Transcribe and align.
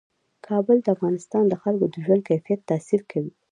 کابل 0.47 0.77
د 0.83 0.87
افغانستان 0.95 1.43
د 1.47 1.53
خلکو 1.61 1.85
د 1.93 1.95
ژوند 2.05 2.21
کیفیت 2.29 2.59
تاثیر 2.69 3.01
کوي. 3.11 3.33